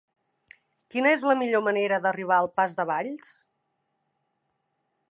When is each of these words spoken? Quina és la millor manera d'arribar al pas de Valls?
Quina 0.95 1.11
és 1.17 1.25
la 1.31 1.35
millor 1.41 1.63
manera 1.67 2.01
d'arribar 2.07 2.41
al 2.45 2.51
pas 2.59 2.77
de 2.81 2.89
Valls? 2.95 3.31